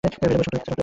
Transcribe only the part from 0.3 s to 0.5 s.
মরে